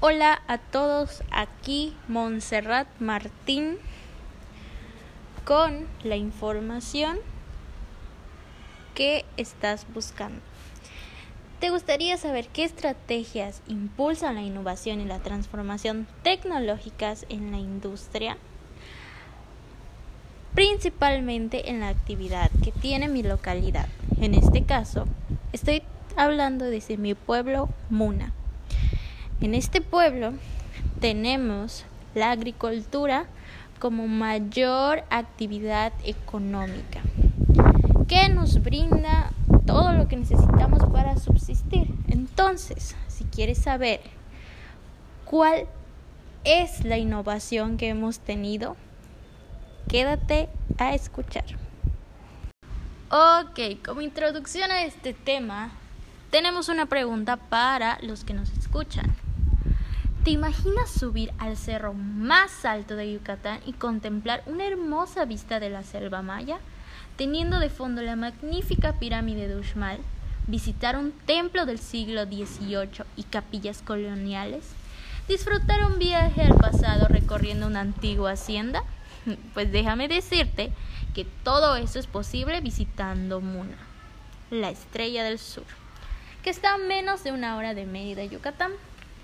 [0.00, 3.78] Hola a todos, aquí Montserrat Martín
[5.46, 7.16] con la información
[8.94, 10.42] que estás buscando.
[11.60, 18.36] ¿Te gustaría saber qué estrategias impulsan la innovación y la transformación tecnológicas en la industria?
[20.54, 23.88] Principalmente en la actividad que tiene mi localidad.
[24.20, 25.06] En este caso,
[25.54, 25.82] estoy
[26.16, 28.34] hablando desde mi pueblo Muna.
[29.40, 30.32] En este pueblo
[31.00, 31.84] tenemos
[32.14, 33.26] la agricultura
[33.78, 37.02] como mayor actividad económica
[38.08, 39.30] que nos brinda
[39.66, 41.88] todo lo que necesitamos para subsistir.
[42.08, 44.00] Entonces, si quieres saber
[45.24, 45.66] cuál
[46.44, 48.76] es la innovación que hemos tenido,
[49.88, 51.44] quédate a escuchar.
[53.10, 55.72] Ok, como introducción a este tema,
[56.30, 59.14] tenemos una pregunta para los que nos escuchan.
[60.26, 65.70] ¿Te imaginas subir al cerro más alto de Yucatán y contemplar una hermosa vista de
[65.70, 66.58] la selva maya?
[67.14, 69.98] Teniendo de fondo la magnífica pirámide de Uxmal,
[70.48, 74.64] visitar un templo del siglo XVIII y capillas coloniales,
[75.28, 78.82] disfrutar un viaje al pasado recorriendo una antigua hacienda?
[79.54, 80.72] Pues déjame decirte
[81.14, 83.76] que todo eso es posible visitando Muna,
[84.50, 85.66] la estrella del sur,
[86.42, 88.72] que está a menos de una hora de Mérida, Yucatán.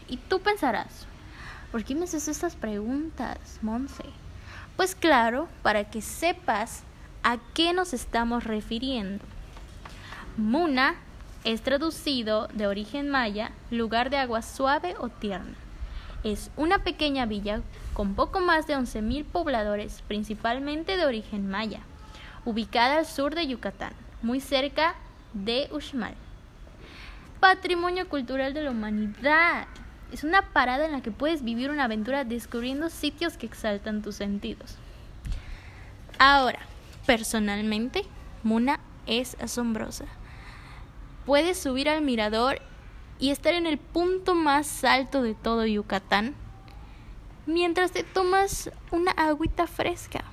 [0.09, 1.07] Y tú pensarás,
[1.71, 4.05] ¿por qué me haces estas preguntas, Monse?
[4.77, 6.83] Pues claro, para que sepas
[7.23, 9.25] a qué nos estamos refiriendo.
[10.37, 10.97] Muna
[11.45, 15.55] es traducido de origen maya, lugar de agua suave o tierna.
[16.25, 17.63] Es una pequeña villa
[17.95, 21.81] con poco más de 11.000 pobladores, principalmente de origen maya,
[22.45, 23.93] ubicada al sur de Yucatán,
[24.23, 24.95] muy cerca
[25.35, 26.15] de Uxmal.
[27.41, 29.67] Patrimonio cultural de la humanidad.
[30.13, 34.17] Es una parada en la que puedes vivir una aventura descubriendo sitios que exaltan tus
[34.17, 34.77] sentidos.
[36.19, 36.61] Ahora,
[37.07, 38.05] personalmente,
[38.43, 40.05] Muna es asombrosa.
[41.25, 42.61] Puedes subir al mirador
[43.19, 46.35] y estar en el punto más alto de todo Yucatán
[47.47, 50.25] mientras te tomas una agüita fresca.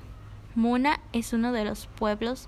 [0.56, 2.48] Muna es uno de los pueblos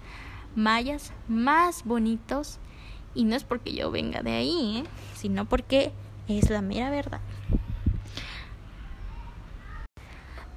[0.55, 2.59] mayas más bonitos
[3.13, 4.89] y no es porque yo venga de ahí, ¿eh?
[5.15, 5.91] sino porque
[6.39, 7.21] es la mera verdad.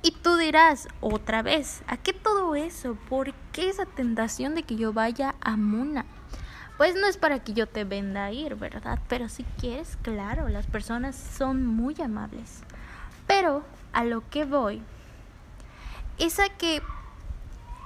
[0.03, 2.95] Y tú dirás, otra vez, ¿a qué todo eso?
[3.09, 6.05] ¿Por qué esa tentación de que yo vaya a Muna?
[6.77, 8.99] Pues no es para que yo te venda a ir, ¿verdad?
[9.09, 12.63] Pero si quieres, claro, las personas son muy amables.
[13.27, 13.65] Pero
[13.95, 14.83] a lo que voy
[16.19, 16.83] es a que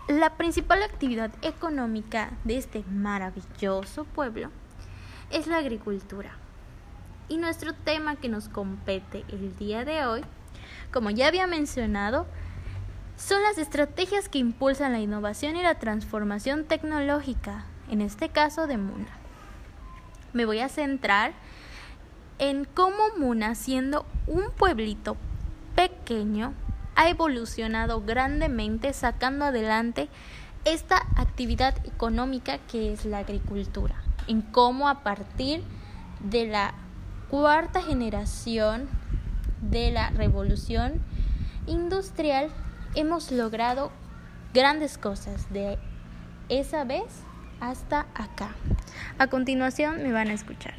[0.09, 4.51] la principal actividad económica de este maravilloso pueblo
[5.31, 6.33] es la agricultura.
[7.29, 10.23] Y nuestro tema que nos compete el día de hoy,
[10.93, 12.27] como ya había mencionado,
[13.17, 18.79] son las estrategias que impulsan la innovación y la transformación tecnológica, en este caso de
[18.79, 19.09] Muna.
[20.33, 21.33] Me voy a centrar
[22.39, 25.17] en cómo Muna, siendo un pueblito
[25.75, 26.55] pequeño,
[26.95, 30.09] ha evolucionado grandemente sacando adelante
[30.65, 33.97] esta actividad económica que es la agricultura,
[34.27, 35.63] en cómo a partir
[36.21, 36.75] de la
[37.31, 38.89] cuarta generación
[39.61, 41.03] de la revolución
[41.67, 42.49] industrial
[42.95, 43.93] hemos logrado
[44.55, 45.79] grandes cosas de
[46.49, 47.23] esa vez
[47.61, 48.55] hasta acá.
[49.19, 50.75] A continuación me van a escuchar.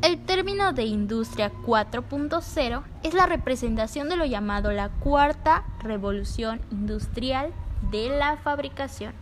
[0.00, 7.52] El término de industria 4.0 es la representación de lo llamado la cuarta revolución industrial
[7.90, 9.12] de la fabricación,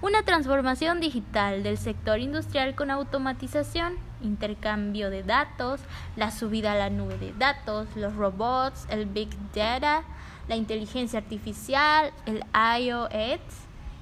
[0.00, 5.80] una transformación digital del sector industrial con automatización, intercambio de datos,
[6.16, 10.02] la subida a la nube de datos, los robots, el big data,
[10.48, 12.42] la inteligencia artificial, el
[12.80, 13.40] IoT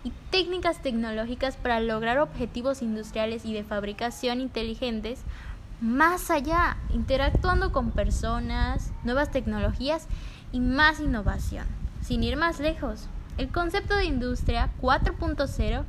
[0.04, 5.20] y técnicas tecnológicas para lograr objetivos industriales y de fabricación inteligentes
[5.80, 10.08] más allá, interactuando con personas, nuevas tecnologías
[10.50, 11.66] y más innovación.
[12.00, 13.06] Sin ir más lejos,
[13.36, 15.84] el concepto de industria 4.0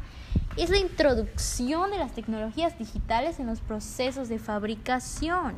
[0.59, 5.55] es la introducción de las tecnologías digitales en los procesos de fabricación.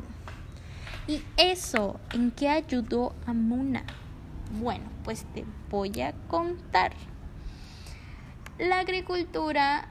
[1.08, 3.84] ¿Y eso en qué ayudó a Muna?
[4.60, 6.92] Bueno, pues te voy a contar.
[8.58, 9.88] La agricultura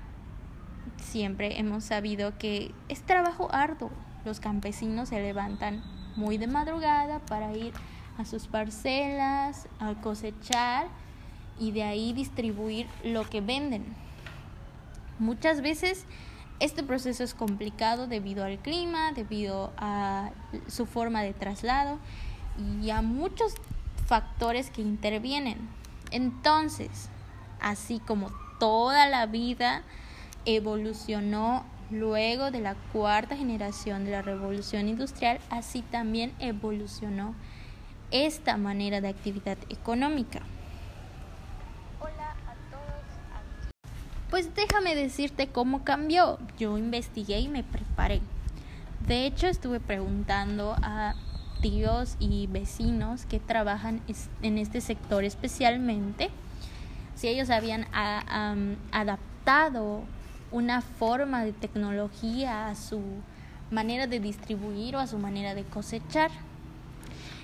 [0.95, 3.91] siempre hemos sabido que es trabajo arduo.
[4.23, 5.83] Los campesinos se levantan
[6.15, 7.73] muy de madrugada para ir
[8.17, 10.87] a sus parcelas, a cosechar
[11.59, 13.83] y de ahí distribuir lo que venden.
[15.21, 16.05] Muchas veces
[16.59, 20.31] este proceso es complicado debido al clima, debido a
[20.67, 21.99] su forma de traslado
[22.81, 23.53] y a muchos
[24.07, 25.59] factores que intervienen.
[26.09, 27.09] Entonces,
[27.61, 29.83] así como toda la vida
[30.45, 37.35] evolucionó luego de la cuarta generación de la revolución industrial, así también evolucionó
[38.09, 40.41] esta manera de actividad económica.
[41.99, 43.01] Hola a todos.
[44.31, 46.39] Pues déjame decirte cómo cambió.
[46.57, 48.21] Yo investigué y me preparé.
[49.05, 51.15] De hecho, estuve preguntando a
[51.61, 54.01] tíos y vecinos que trabajan
[54.41, 56.31] en este sector especialmente
[57.13, 57.85] si ellos habían
[58.91, 60.01] adaptado
[60.49, 63.01] una forma de tecnología a su
[63.69, 66.31] manera de distribuir o a su manera de cosechar.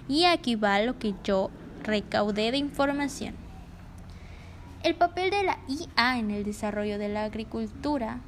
[0.07, 1.51] Y aquí va lo que yo
[1.83, 3.46] recaudé de información.
[4.87, 8.19] El papel de la IA en el desarrollo de la agricultura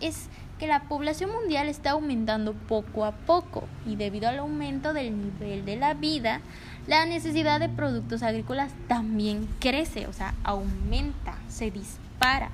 [0.00, 5.14] es que la población mundial está aumentando poco a poco y debido al aumento del
[5.22, 6.40] nivel de la vida,
[6.86, 12.48] la necesidad de productos agrícolas también crece, o sea, aumenta, se dispara.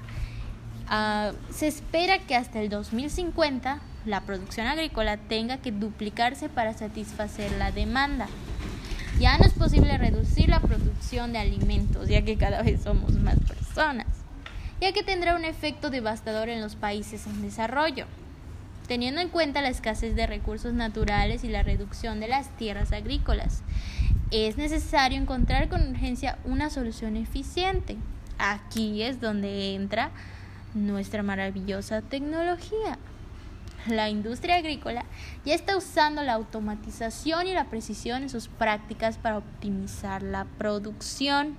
[0.88, 7.52] Ah, se espera que hasta el 2050 la producción agrícola tenga que duplicarse para satisfacer
[7.52, 8.26] la demanda.
[9.20, 13.36] Ya no es posible reducir la producción de alimentos, ya que cada vez somos más
[13.40, 14.06] personas,
[14.80, 18.06] ya que tendrá un efecto devastador en los países en desarrollo.
[18.86, 23.62] Teniendo en cuenta la escasez de recursos naturales y la reducción de las tierras agrícolas,
[24.30, 27.96] es necesario encontrar con urgencia una solución eficiente.
[28.38, 30.10] Aquí es donde entra
[30.74, 32.98] nuestra maravillosa tecnología.
[33.88, 35.04] La industria agrícola
[35.44, 41.56] ya está usando la automatización y la precisión en sus prácticas para optimizar la producción.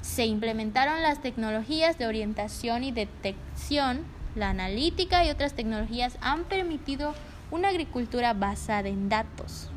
[0.00, 4.00] Se implementaron las tecnologías de orientación y detección,
[4.34, 7.14] la analítica y otras tecnologías han permitido
[7.50, 9.68] una agricultura basada en datos.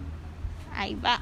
[0.75, 1.21] Ahí va.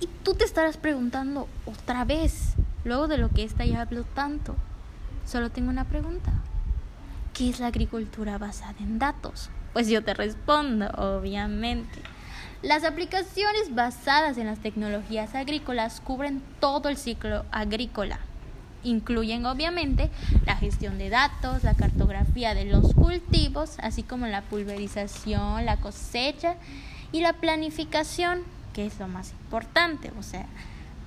[0.00, 2.54] Y tú te estarás preguntando otra vez,
[2.84, 4.54] luego de lo que esta ya habló tanto.
[5.24, 6.32] Solo tengo una pregunta.
[7.42, 9.50] ¿Qué es la agricultura basada en datos?
[9.72, 11.98] Pues yo te respondo, obviamente.
[12.62, 18.20] Las aplicaciones basadas en las tecnologías agrícolas cubren todo el ciclo agrícola.
[18.84, 20.08] Incluyen obviamente
[20.46, 26.54] la gestión de datos, la cartografía de los cultivos, así como la pulverización, la cosecha
[27.10, 28.42] y la planificación,
[28.72, 30.12] que es lo más importante.
[30.16, 30.46] O sea,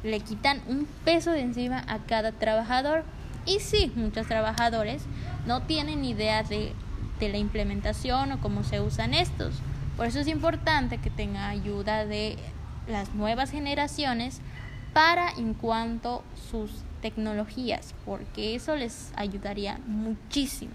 [0.04, 3.06] le quitan un peso de encima a cada trabajador
[3.46, 5.04] y sí, muchos trabajadores
[5.46, 6.74] no tienen idea de,
[7.20, 9.56] de la implementación o cómo se usan estos.
[9.98, 12.38] Por eso es importante que tenga ayuda de
[12.88, 14.42] las nuevas generaciones
[14.94, 16.72] para en cuanto sus
[17.02, 20.74] tecnologías, porque eso les ayudaría muchísimo.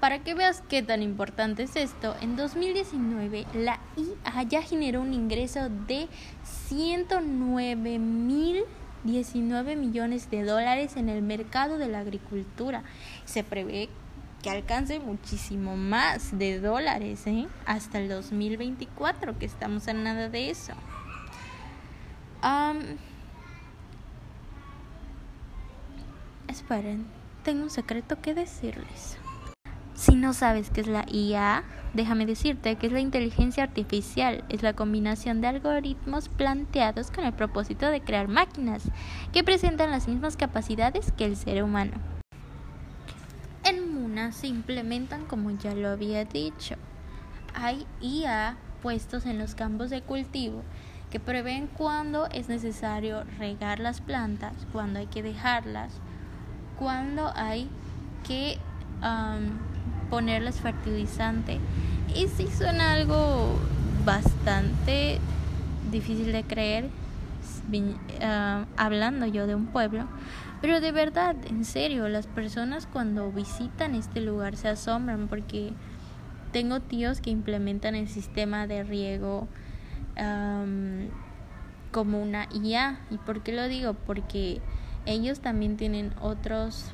[0.00, 5.12] para que veas qué tan importante es esto, en 2019 la IA ya generó un
[5.12, 6.06] ingreso de
[6.68, 8.62] 109 mil
[9.06, 12.82] 19 millones de dólares en el mercado de la agricultura.
[13.24, 13.88] Se prevé
[14.42, 17.46] que alcance muchísimo más de dólares ¿eh?
[17.64, 20.74] hasta el 2024, que estamos en nada de eso.
[26.48, 27.06] esperen,
[27.44, 29.18] tengo un secreto que decirles.
[29.96, 31.64] Si no sabes qué es la IA,
[31.94, 34.44] déjame decirte que es la inteligencia artificial.
[34.50, 38.82] Es la combinación de algoritmos planteados con el propósito de crear máquinas
[39.32, 41.92] que presentan las mismas capacidades que el ser humano.
[43.64, 46.74] En Muna se implementan como ya lo había dicho.
[47.54, 50.62] Hay IA puestos en los campos de cultivo
[51.10, 55.94] que prevén cuándo es necesario regar las plantas, cuándo hay que dejarlas,
[56.78, 57.70] cuándo hay
[58.26, 58.58] que
[60.10, 61.58] ponerles fertilizante.
[62.14, 63.58] Y si suena algo
[64.04, 65.18] bastante
[65.90, 66.88] difícil de creer,
[68.22, 70.06] ah, hablando yo de un pueblo,
[70.60, 75.72] pero de verdad, en serio, las personas cuando visitan este lugar se asombran porque
[76.52, 79.48] tengo tíos que implementan el sistema de riego
[81.92, 82.98] como una IA.
[83.10, 83.94] ¿Y por qué lo digo?
[83.94, 84.60] Porque
[85.04, 86.92] ellos también tienen otros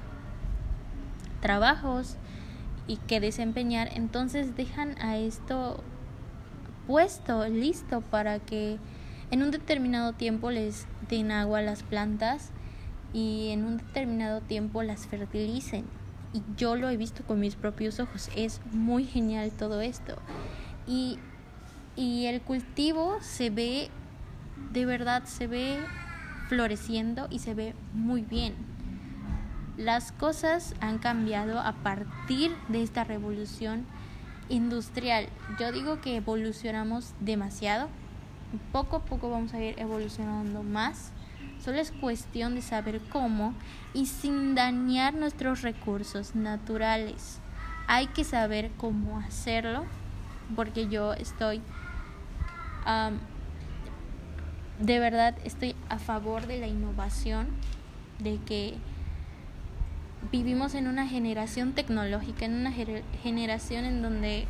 [1.41, 2.17] trabajos
[2.93, 5.83] y que desempeñar, entonces dejan a esto
[6.87, 8.77] puesto, listo para que
[9.31, 12.51] en un determinado tiempo les den agua a las plantas
[13.15, 15.87] y en un determinado tiempo las fertilicen.
[16.35, 20.19] Y yo lo he visto con mis propios ojos, es muy genial todo esto.
[20.87, 21.19] Y,
[21.97, 23.89] y el cultivo se ve,
[24.71, 25.79] de verdad, se ve
[26.51, 28.55] floreciendo y se ve muy bien.
[29.77, 33.87] Las cosas han cambiado a partir de esta revolución
[34.49, 37.89] industrial, yo digo que evolucionamos demasiado.
[38.71, 41.13] Poco a poco vamos a ir evolucionando más.
[41.59, 43.55] Solo es cuestión de saber cómo
[43.95, 47.41] y sin dañar nuestros recursos naturales.
[47.87, 49.85] Hay que saber cómo hacerlo
[50.55, 51.63] porque yo estoy
[54.81, 57.47] de verdad estoy a favor de la innovación,
[58.19, 58.75] de que
[60.31, 62.73] vivimos en una generación tecnológica, en una
[63.23, 64.47] generación en donde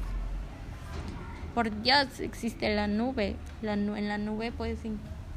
[1.54, 4.80] por Dios existe la nube, la, en la nube puedes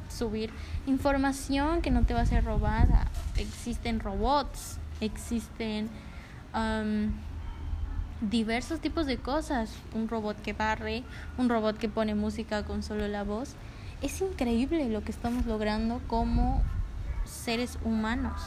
[0.08, 0.50] subir
[0.86, 5.90] información que no te va a ser robada, existen robots, existen
[8.20, 11.04] diversos tipos de cosas, un robot que barre,
[11.36, 13.54] un robot que pone música con solo la voz.
[14.00, 16.62] Es increíble lo que estamos logrando como
[17.24, 18.40] seres humanos,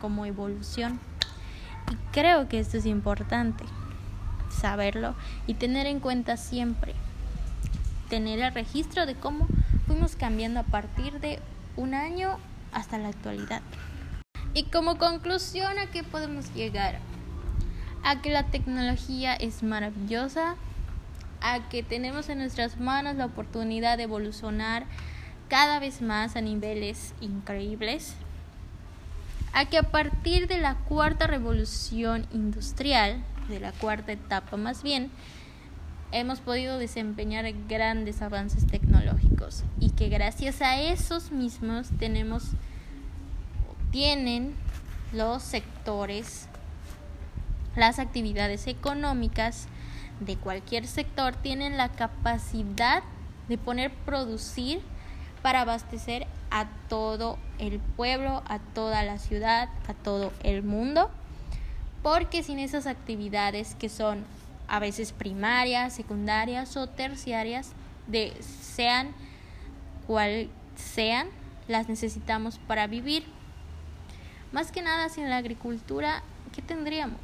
[0.00, 1.00] como evolución.
[1.90, 3.64] Y creo que esto es importante,
[4.50, 5.14] saberlo
[5.46, 6.94] y tener en cuenta siempre,
[8.08, 9.46] tener el registro de cómo
[9.86, 11.40] fuimos cambiando a partir de
[11.76, 12.38] un año
[12.72, 13.62] hasta la actualidad.
[14.54, 16.98] Y como conclusión, ¿a qué podemos llegar?
[18.04, 20.56] A que la tecnología es maravillosa,
[21.40, 24.84] a que tenemos en nuestras manos la oportunidad de evolucionar
[25.48, 28.14] cada vez más a niveles increíbles
[29.54, 35.10] a que a partir de la cuarta revolución industrial, de la cuarta etapa más bien,
[36.10, 42.50] hemos podido desempeñar grandes avances tecnológicos y que gracias a esos mismos tenemos
[43.90, 44.54] tienen
[45.12, 46.48] los sectores
[47.76, 49.66] las actividades económicas
[50.20, 53.02] de cualquier sector tienen la capacidad
[53.48, 54.80] de poner producir
[55.44, 61.10] para abastecer a todo el pueblo, a toda la ciudad, a todo el mundo,
[62.02, 64.24] porque sin esas actividades que son
[64.68, 67.72] a veces primarias, secundarias o terciarias,
[68.06, 69.08] de sean
[70.06, 71.28] cual sean,
[71.68, 73.26] las necesitamos para vivir.
[74.50, 76.22] Más que nada sin la agricultura,
[76.54, 77.20] ¿qué tendríamos?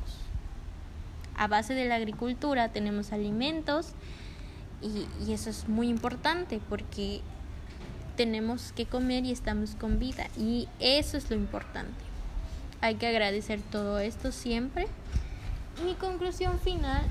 [1.38, 3.94] A base de la agricultura tenemos alimentos
[4.82, 7.22] y, y eso es muy importante porque
[8.20, 10.26] tenemos que comer y estamos con vida.
[10.36, 12.04] Y eso es lo importante.
[12.82, 14.88] Hay que agradecer todo esto siempre.
[15.82, 17.02] Mi conclusión final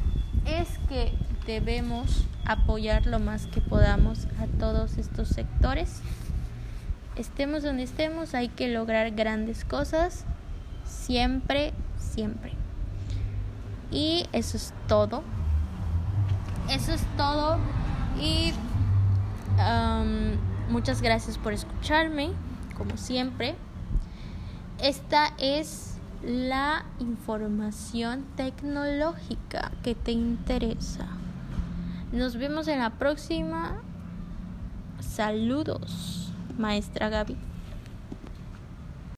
[0.46, 1.12] es que
[1.48, 6.02] debemos apoyar lo más que podamos a todos estos sectores.
[7.16, 10.26] Estemos donde estemos, hay que lograr grandes cosas.
[10.86, 12.54] Siempre, siempre.
[13.92, 15.24] Y eso es todo.
[16.70, 17.58] Eso es todo.
[18.22, 18.54] Y
[20.70, 22.30] Muchas gracias por escucharme,
[22.78, 23.56] como siempre.
[24.80, 31.08] Esta es la información tecnológica que te interesa.
[32.12, 33.82] Nos vemos en la próxima.
[35.00, 37.49] Saludos, maestra Gaby.